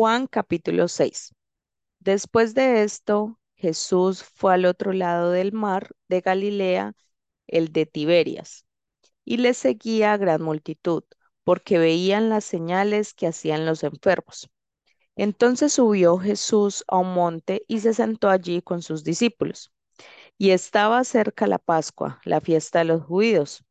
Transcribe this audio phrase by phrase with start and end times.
[0.00, 1.34] Juan capítulo 6.
[1.98, 6.94] Después de esto, Jesús fue al otro lado del mar de Galilea,
[7.46, 8.64] el de Tiberias,
[9.26, 11.04] y le seguía gran multitud,
[11.44, 14.48] porque veían las señales que hacían los enfermos.
[15.16, 19.70] Entonces subió Jesús a un monte y se sentó allí con sus discípulos.
[20.38, 23.62] Y estaba cerca la Pascua, la fiesta de los judíos.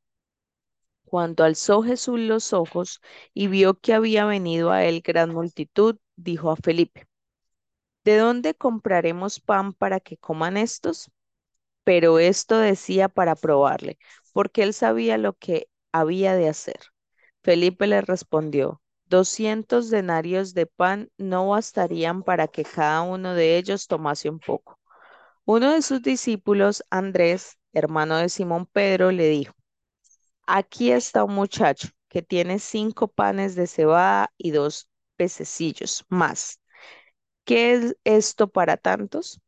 [1.05, 3.01] Cuando alzó Jesús los ojos
[3.33, 7.07] y vio que había venido a él gran multitud, dijo a Felipe,
[8.03, 11.11] ¿de dónde compraremos pan para que coman estos?
[11.83, 13.99] Pero esto decía para probarle,
[14.33, 16.79] porque él sabía lo que había de hacer.
[17.43, 23.87] Felipe le respondió, doscientos denarios de pan no bastarían para que cada uno de ellos
[23.87, 24.79] tomase un poco.
[25.45, 29.53] Uno de sus discípulos, Andrés, hermano de Simón Pedro, le dijo,
[30.47, 34.88] Aquí está un muchacho que tiene cinco panes de cebada y dos
[35.19, 36.61] pececillos más.
[37.45, 39.41] ¿Qué es esto para tantos?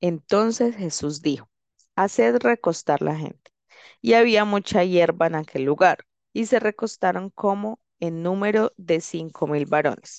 [0.00, 1.48] Entonces Jesús dijo,
[1.96, 3.52] haced recostar la gente.
[4.02, 5.98] Y había mucha hierba en aquel lugar,
[6.32, 10.18] y se recostaron como en número de cinco mil varones.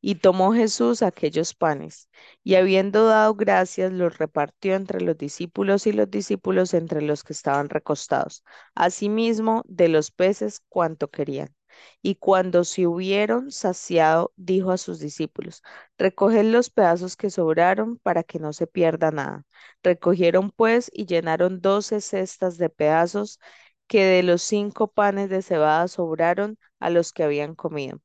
[0.00, 2.08] Y tomó Jesús aquellos panes,
[2.44, 7.32] y habiendo dado gracias, los repartió entre los discípulos y los discípulos entre los que
[7.32, 11.54] estaban recostados, asimismo de los peces cuanto querían.
[12.02, 15.62] Y cuando se hubieron saciado, dijo a sus discípulos,
[15.98, 19.44] recoged los pedazos que sobraron para que no se pierda nada.
[19.82, 23.40] Recogieron pues y llenaron doce cestas de pedazos
[23.86, 28.00] que de los cinco panes de cebada sobraron a los que habían comido.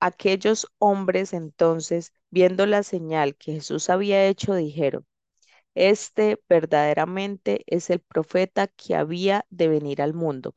[0.00, 5.06] Aquellos hombres entonces, viendo la señal que Jesús había hecho, dijeron,
[5.74, 10.54] Este verdaderamente es el profeta que había de venir al mundo.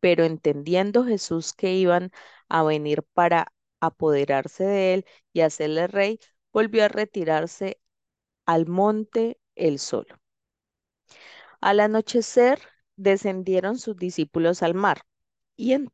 [0.00, 2.10] Pero entendiendo Jesús que iban
[2.48, 6.20] a venir para apoderarse de él y hacerle rey,
[6.52, 7.80] volvió a retirarse
[8.46, 10.16] al monte él solo.
[11.60, 12.58] Al anochecer
[12.96, 15.02] descendieron sus discípulos al mar
[15.56, 15.90] y, en-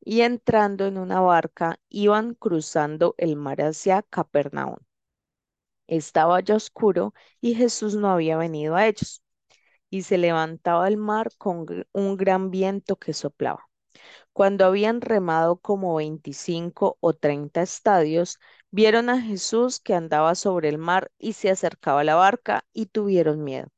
[0.00, 4.78] y entrando en una barca iban cruzando el mar hacia Capernaum.
[5.88, 9.22] Estaba ya oscuro y Jesús no había venido a ellos.
[9.90, 13.68] Y se levantaba el mar con un gran viento que soplaba.
[14.32, 18.38] Cuando habían remado como veinticinco o treinta estadios,
[18.70, 22.86] vieron a Jesús que andaba sobre el mar y se acercaba a la barca y
[22.86, 23.68] tuvieron miedo.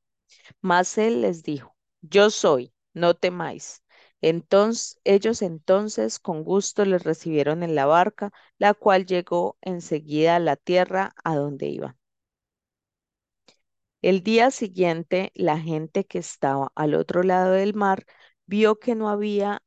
[0.63, 3.85] Mas él les dijo, Yo soy, no temáis.
[4.23, 10.41] Entonces ellos entonces con gusto les recibieron en la barca, la cual llegó enseguida a
[10.41, 12.00] la tierra a donde iban.
[14.03, 18.05] El día siguiente, la gente que estaba al otro lado del mar
[18.47, 19.63] vio que no había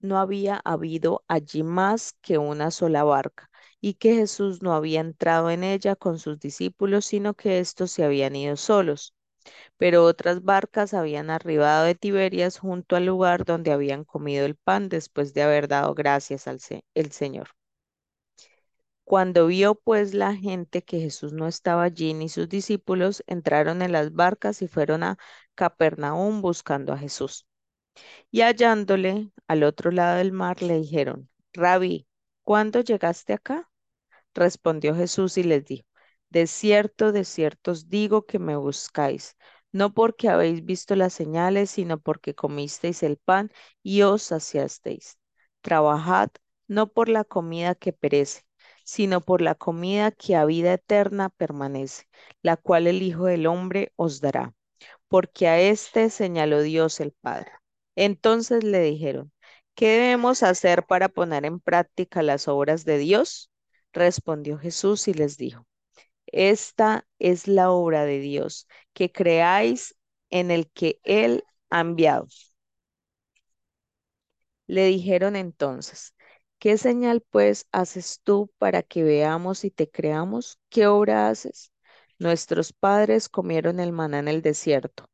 [0.00, 5.50] no había habido allí más que una sola barca y que Jesús no había entrado
[5.50, 9.14] en ella con sus discípulos, sino que éstos se habían ido solos.
[9.78, 14.88] Pero otras barcas habían arribado de Tiberias junto al lugar donde habían comido el pan
[14.90, 17.48] después de haber dado gracias al se- el Señor.
[19.04, 23.92] Cuando vio pues la gente que Jesús no estaba allí ni sus discípulos, entraron en
[23.92, 25.18] las barcas y fueron a
[25.54, 27.46] Capernaum buscando a Jesús.
[28.30, 32.06] Y hallándole al otro lado del mar, le dijeron, Rabí,
[32.42, 33.70] ¿cuándo llegaste acá?
[34.34, 35.86] Respondió Jesús y les dijo,
[36.30, 39.36] De cierto, de cierto os digo que me buscáis,
[39.72, 43.50] no porque habéis visto las señales, sino porque comisteis el pan
[43.82, 45.18] y os saciasteis.
[45.62, 46.30] Trabajad
[46.68, 48.42] no por la comida que perece,
[48.84, 52.04] sino por la comida que a vida eterna permanece,
[52.42, 54.54] la cual el Hijo del Hombre os dará,
[55.08, 57.52] porque a éste señaló Dios el Padre.
[57.96, 59.32] Entonces le dijeron,
[59.74, 63.50] ¿qué debemos hacer para poner en práctica las obras de Dios?
[63.92, 65.66] Respondió Jesús y les dijo,
[66.26, 69.96] esta es la obra de Dios, que creáis
[70.30, 72.26] en el que Él ha enviado.
[74.66, 76.14] Le dijeron entonces,
[76.64, 80.58] ¿qué señal pues haces tú para que veamos y te creamos?
[80.70, 81.70] ¿Qué obra haces?
[82.18, 85.10] Nuestros padres comieron el maná en el desierto,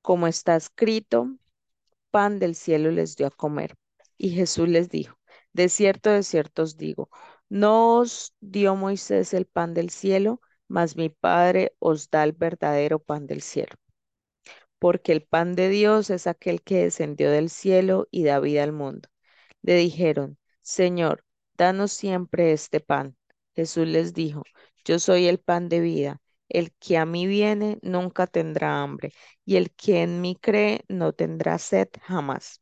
[0.00, 1.36] como está escrito,
[2.10, 3.74] pan del cielo les dio a comer.
[4.16, 5.18] Y Jesús les dijo,
[5.52, 7.10] de cierto, de cierto os digo,
[7.50, 13.00] no os dio Moisés el pan del cielo, mas mi Padre os da el verdadero
[13.00, 13.74] pan del cielo.
[14.78, 18.72] Porque el pan de Dios es aquel que descendió del cielo y da vida al
[18.72, 19.10] mundo.
[19.62, 21.24] Le dijeron, Señor,
[21.56, 23.16] danos siempre este pan.
[23.54, 24.42] Jesús les dijo,
[24.84, 26.20] yo soy el pan de vida.
[26.48, 29.12] El que a mí viene nunca tendrá hambre,
[29.44, 32.60] y el que en mí cree no tendrá sed jamás.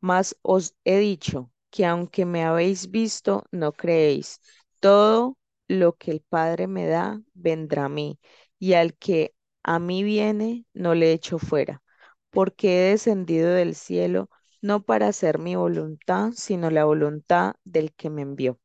[0.00, 4.40] Mas os he dicho que aunque me habéis visto, no creéis.
[4.80, 5.38] Todo
[5.68, 8.18] lo que el Padre me da, vendrá a mí,
[8.58, 9.34] y al que
[9.64, 11.82] a mí viene, no le echo fuera,
[12.30, 14.28] porque he descendido del cielo
[14.64, 18.58] no para hacer mi voluntad, sino la voluntad del que me envió.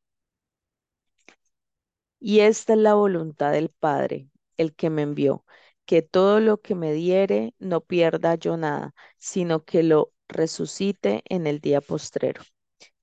[2.18, 5.44] Y esta es la voluntad del Padre, el que me envió,
[5.84, 11.46] que todo lo que me diere no pierda yo nada, sino que lo resucite en
[11.46, 12.42] el día postrero.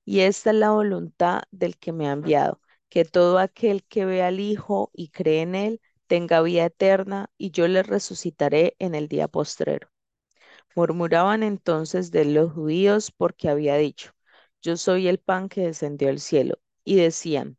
[0.05, 4.23] Y esta es la voluntad del que me ha enviado, que todo aquel que ve
[4.23, 9.07] al Hijo y cree en él tenga vida eterna, y yo le resucitaré en el
[9.07, 9.89] día postrero.
[10.77, 14.13] Murmuraban entonces de los judíos porque había dicho,
[14.62, 17.57] yo soy el pan que descendió del cielo, y decían,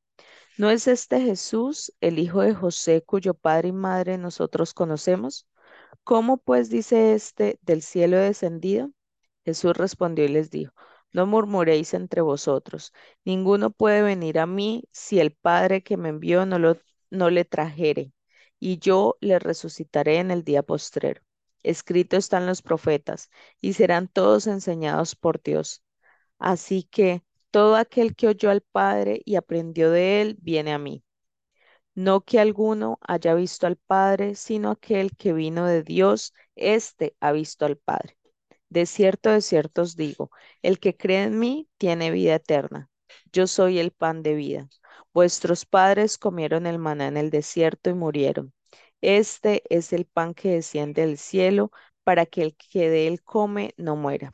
[0.58, 5.48] ¿no es este Jesús, el hijo de José, cuyo padre y madre nosotros conocemos?
[6.04, 8.90] ¿Cómo pues dice este del cielo descendido?
[9.44, 10.72] Jesús respondió y les dijo,
[11.12, 12.92] no murmuréis entre vosotros,
[13.24, 16.78] ninguno puede venir a mí si el Padre que me envió no, lo,
[17.10, 18.12] no le trajere,
[18.60, 21.22] y yo le resucitaré en el día postrero.
[21.62, 25.82] Escrito están los profetas, y serán todos enseñados por Dios.
[26.38, 31.04] Así que todo aquel que oyó al Padre y aprendió de él, viene a mí.
[31.94, 37.32] No que alguno haya visto al Padre, sino aquel que vino de Dios, éste ha
[37.32, 38.16] visto al Padre.
[38.70, 40.30] De cierto, de cierto os digo,
[40.62, 42.90] el que cree en mí tiene vida eterna.
[43.32, 44.68] Yo soy el pan de vida.
[45.12, 48.52] Vuestros padres comieron el maná en el desierto y murieron.
[49.00, 51.70] Este es el pan que desciende del cielo
[52.04, 54.30] para que el que de él come no muera.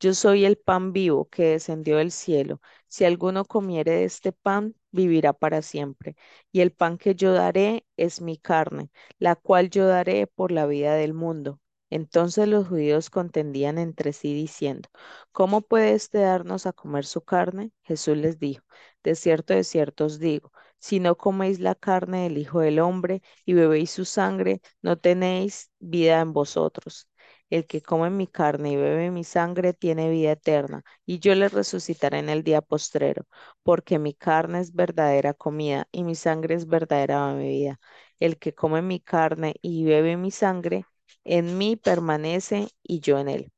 [0.00, 2.60] Yo soy el pan vivo que descendió del cielo.
[2.88, 6.16] Si alguno comiere de este pan, vivirá para siempre.
[6.52, 10.66] Y el pan que yo daré es mi carne, la cual yo daré por la
[10.66, 11.60] vida del mundo.
[11.90, 14.88] Entonces los judíos contendían entre sí diciendo,
[15.32, 17.70] ¿cómo puede éste darnos a comer su carne?
[17.84, 18.64] Jesús les dijo,
[19.04, 20.52] de cierto, de cierto os digo,
[20.82, 25.70] si no coméis la carne del Hijo del Hombre y bebéis su sangre, no tenéis
[25.80, 27.08] vida en vosotros.
[27.50, 31.48] El que come mi carne y bebe mi sangre tiene vida eterna, y yo le
[31.48, 33.26] resucitaré en el día postrero,
[33.62, 37.78] porque mi carne es verdadera comida y mi sangre es verdadera bebida.
[38.20, 40.84] El que come mi carne y bebe mi sangre,
[41.24, 43.52] en mí permanece y yo en él.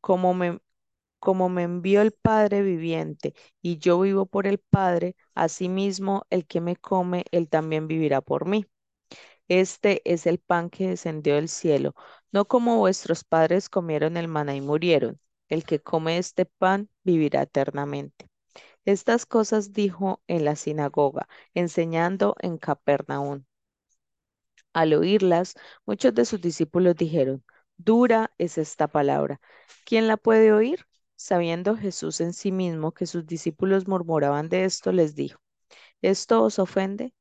[0.00, 0.60] Como me,
[1.22, 6.60] como me envió el Padre viviente y yo vivo por el Padre, asimismo el que
[6.60, 8.66] me come, él también vivirá por mí.
[9.48, 11.94] Este es el pan que descendió del cielo,
[12.32, 15.20] no como vuestros padres comieron el maná y murieron.
[15.48, 18.28] El que come este pan vivirá eternamente.
[18.84, 23.44] Estas cosas dijo en la sinagoga, enseñando en Capernaum.
[24.74, 25.54] Al oírlas,
[25.86, 27.42] muchos de sus discípulos dijeron,
[27.78, 29.40] dura es esta palabra.
[29.86, 30.86] ¿Quién la puede oír?
[31.24, 35.40] Sabiendo Jesús en sí mismo que sus discípulos murmuraban de esto, les dijo,
[36.02, 37.14] ¿esto os ofende?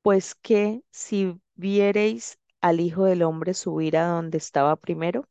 [0.00, 5.28] Pues que si viereis al Hijo del Hombre subir a donde estaba primero,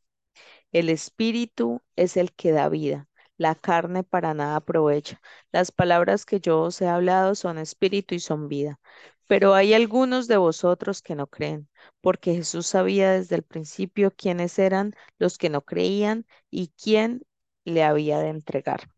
[0.71, 5.19] el Espíritu es el que da vida, la carne para nada aprovecha.
[5.51, 8.79] Las palabras que yo os he hablado son espíritu y son vida.
[9.27, 11.67] Pero hay algunos de vosotros que no creen,
[12.01, 17.23] porque Jesús sabía desde el principio quiénes eran los que no creían y quién
[17.69, 18.89] le había de entregar.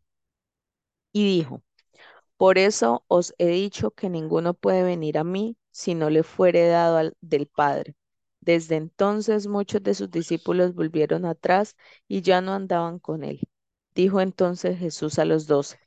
[1.13, 1.63] Y dijo,
[2.38, 6.67] por eso os he dicho que ninguno puede venir a mí si no le fuere
[6.67, 7.95] dado al, del Padre.
[8.41, 11.75] Desde entonces muchos de sus discípulos volvieron atrás
[12.07, 13.41] y ya no andaban con él.
[13.95, 15.79] Dijo entonces Jesús a los doce,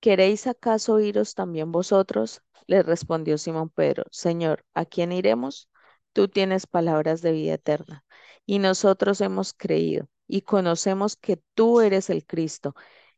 [0.00, 2.42] ¿queréis acaso iros también vosotros?
[2.66, 5.68] Le respondió Simón Pedro, Señor, ¿a quién iremos?
[6.12, 8.04] Tú tienes palabras de vida eterna,
[8.46, 12.74] y nosotros hemos creído y conocemos que tú eres el Cristo,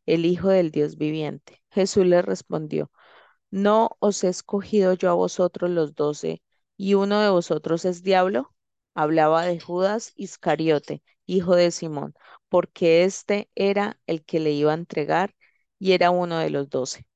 [0.06, 1.62] el Hijo del Dios viviente.
[1.70, 2.90] Jesús le respondió,
[3.50, 6.42] ¿no os he escogido yo a vosotros los doce,
[6.76, 8.54] y uno de vosotros es diablo?
[8.94, 12.14] Hablaba de Judas Iscariote, hijo de Simón,
[12.48, 15.34] porque éste era el que le iba a entregar
[15.78, 17.06] y era uno de los doce.